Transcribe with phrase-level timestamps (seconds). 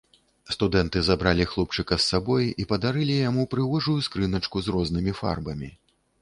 [0.53, 5.71] Студэнты забралі хлопчыка з сабой і падарылі яму прыгожую скрыначку з рознымі фарбамі.